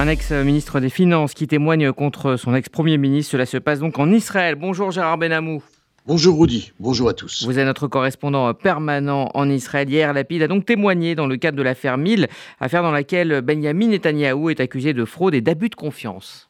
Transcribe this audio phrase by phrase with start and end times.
[0.00, 3.32] Un ex-ministre des Finances qui témoigne contre son ex-premier ministre.
[3.32, 4.54] Cela se passe donc en Israël.
[4.54, 5.62] Bonjour Gérard Benamou.
[6.06, 7.44] Bonjour Rudy, bonjour à tous.
[7.44, 9.90] Vous êtes notre correspondant permanent en Israël.
[9.90, 12.28] Hier, Lapide a donc témoigné dans le cadre de l'affaire 1000,
[12.60, 16.49] affaire dans laquelle Benjamin Netanyahou est accusé de fraude et d'abus de confiance.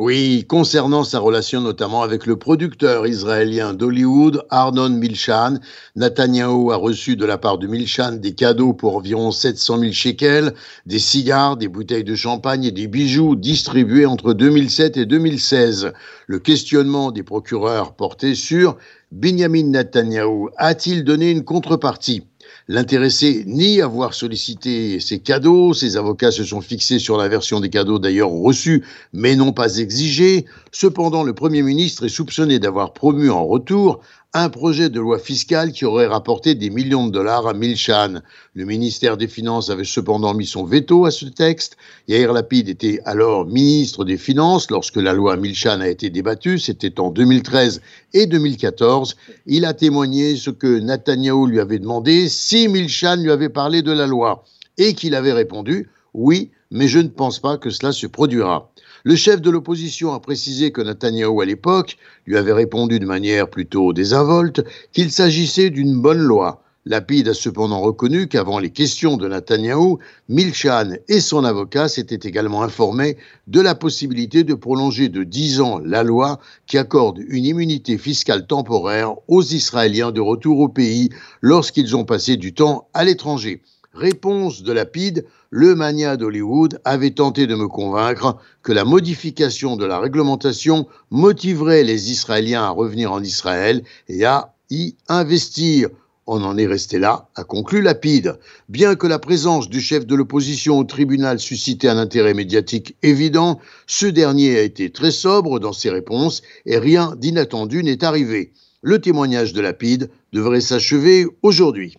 [0.00, 5.58] Oui, concernant sa relation notamment avec le producteur israélien d'Hollywood, Arnon Milchan,
[5.96, 10.54] Netanyahu a reçu de la part de Milchan des cadeaux pour environ 700 000 shekels,
[10.86, 15.92] des cigares, des bouteilles de champagne et des bijoux distribués entre 2007 et 2016.
[16.28, 18.76] Le questionnement des procureurs portait sur
[19.10, 22.22] Benjamin Netanyahu a-t-il donné une contrepartie?
[22.68, 25.74] L'intéressé nie avoir sollicité ces cadeaux.
[25.74, 29.78] Ses avocats se sont fixés sur la version des cadeaux d'ailleurs reçus, mais non pas
[29.78, 30.46] exigés.
[30.72, 34.00] Cependant, le Premier ministre est soupçonné d'avoir promu en retour
[34.34, 38.20] un projet de loi fiscale qui aurait rapporté des millions de dollars à Milchan.
[38.54, 41.78] Le ministère des Finances avait cependant mis son veto à ce texte.
[42.08, 47.00] Yair Lapid était alors ministre des Finances lorsque la loi Milchan a été débattue, c'était
[47.00, 47.80] en 2013
[48.12, 49.16] et 2014.
[49.46, 53.92] Il a témoigné ce que Netanyahu lui avait demandé si Milchan lui avait parlé de
[53.92, 54.44] la loi
[54.76, 58.70] et qu'il avait répondu oui, mais je ne pense pas que cela se produira.
[59.04, 63.48] Le chef de l'opposition a précisé que Netanyahu, à l'époque, lui avait répondu de manière
[63.48, 66.62] plutôt désinvolte qu'il s'agissait d'une bonne loi.
[66.84, 72.62] Lapide a cependant reconnu qu'avant les questions de Netanyahu, Milchan et son avocat s'étaient également
[72.62, 77.98] informés de la possibilité de prolonger de dix ans la loi qui accorde une immunité
[77.98, 81.10] fiscale temporaire aux Israéliens de retour au pays
[81.42, 83.62] lorsqu'ils ont passé du temps à l'étranger.
[83.94, 89.86] Réponse de Lapide, le mania d'Hollywood avait tenté de me convaincre que la modification de
[89.86, 95.88] la réglementation motiverait les Israéliens à revenir en Israël et à y investir.
[96.26, 98.38] On en est resté là, a conclu Lapide.
[98.68, 103.58] Bien que la présence du chef de l'opposition au tribunal suscitait un intérêt médiatique évident,
[103.86, 108.52] ce dernier a été très sobre dans ses réponses et rien d'inattendu n'est arrivé.
[108.82, 111.96] Le témoignage de Lapide devrait s'achever aujourd'hui.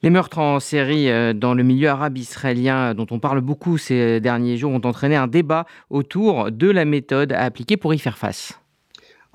[0.00, 4.20] Les meurtres en série euh, dans le milieu arabe israélien, dont on parle beaucoup ces
[4.20, 8.16] derniers jours, ont entraîné un débat autour de la méthode à appliquer pour y faire
[8.16, 8.60] face.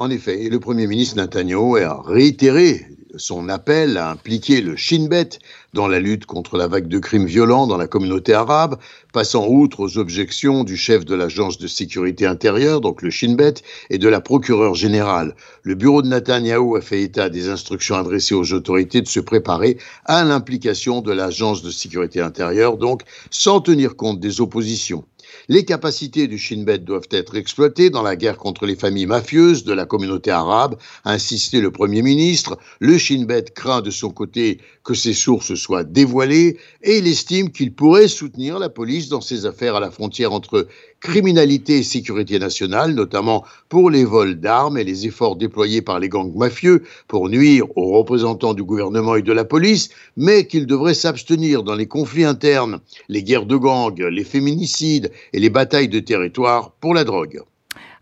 [0.04, 5.40] En effet, le Premier ministre Netanyahu a réitéré son appel à impliquer le Shin Bet
[5.72, 8.80] dans la lutte contre la vague de crimes violents dans la communauté arabe,
[9.14, 13.54] passant outre aux objections du chef de l'agence de sécurité intérieure, donc le Shin Bet,
[13.90, 15.38] et de la procureure générale.
[15.62, 19.78] Le bureau de Netanyahou a fait état des instructions adressées aux autorités de se préparer
[20.04, 25.06] à l'implication de l'agence de sécurité intérieure, donc sans tenir compte des oppositions.
[25.48, 29.64] Les capacités du Shin Bet doivent être exploitées dans la guerre contre les familles mafieuses
[29.64, 32.58] de la communauté arabe, a insisté le Premier ministre.
[32.80, 37.52] Le Shin Bet craint de son côté que ses sources soient dévoilées et il estime
[37.52, 40.68] qu'il pourrait soutenir la police dans ses affaires à la frontière entre
[41.04, 46.08] criminalité et sécurité nationale, notamment pour les vols d'armes et les efforts déployés par les
[46.08, 50.94] gangs mafieux pour nuire aux représentants du gouvernement et de la police, mais qu'il devrait
[50.94, 56.00] s'abstenir dans les conflits internes, les guerres de gangs, les féminicides et les batailles de
[56.00, 57.42] territoire pour la drogue.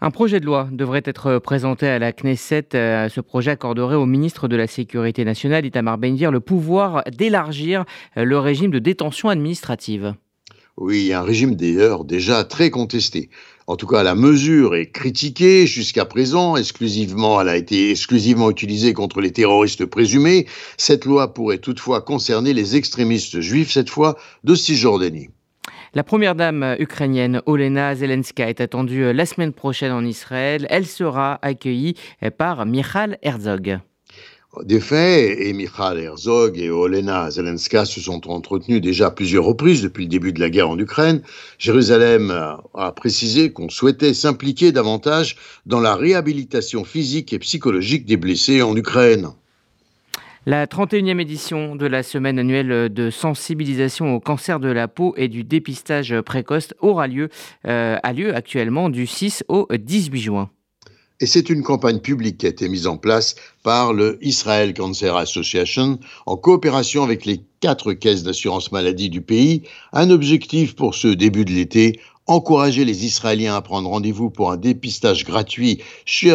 [0.04, 2.70] Un projet de loi devrait être présenté à la Knesset.
[2.76, 7.86] Euh, ce projet accorderait au ministre de la Sécurité nationale, Itamar Ben-Gvir, le pouvoir d'élargir
[8.18, 10.14] euh, le régime de détention administrative.
[10.78, 13.30] Oui, un régime d'ailleurs déjà très contesté.
[13.68, 16.58] En tout cas, la mesure est critiquée jusqu'à présent.
[16.58, 20.48] Exclusivement, elle a été exclusivement utilisée contre les terroristes présumés.
[20.78, 25.30] Cette loi pourrait toutefois concerner les extrémistes juifs, cette fois de Cisjordanie.
[25.94, 30.66] La première dame ukrainienne, Olena Zelenska, est attendue euh, la semaine prochaine en Israël.
[30.70, 33.80] Elle sera accueillie euh, par Michal Herzog.
[34.64, 40.04] Des faits, et Michal Herzog et Olena Zelenska se sont entretenus déjà plusieurs reprises depuis
[40.04, 41.22] le début de la guerre en Ukraine.
[41.58, 42.32] Jérusalem
[42.74, 48.76] a précisé qu'on souhaitait s'impliquer davantage dans la réhabilitation physique et psychologique des blessés en
[48.76, 49.30] Ukraine.
[50.46, 55.30] La 31e édition de la semaine annuelle de sensibilisation au cancer de la peau et
[55.30, 57.30] du dépistage précoce aura lieu,
[57.68, 60.50] euh, a lieu actuellement du 6 au 18 juin.
[61.22, 65.16] Et c'est une campagne publique qui a été mise en place par le Israel Cancer
[65.16, 69.62] Association en coopération avec les quatre caisses d'assurance maladie du pays.
[69.94, 74.58] Un objectif pour ce début de l'été, encourager les Israéliens à prendre rendez-vous pour un
[74.58, 76.32] dépistage gratuit chez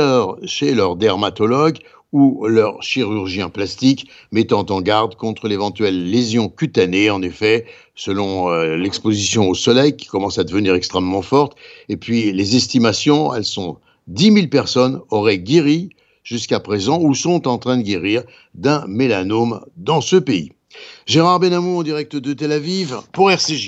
[0.72, 1.78] leur dermatologue
[2.12, 7.66] ou leur chirurgien plastique, mettant en garde contre l'éventuelle lésion cutanée, en effet,
[7.96, 11.56] selon euh, l'exposition au soleil qui commence à devenir extrêmement forte.
[11.88, 13.78] Et puis les estimations, elles sont
[14.08, 15.90] 10 000 personnes auraient guéri
[16.22, 18.22] jusqu'à présent ou sont en train de guérir
[18.54, 20.52] d'un mélanome dans ce pays.
[21.06, 23.64] Gérard Benamou en direct de Tel Aviv pour RCJ.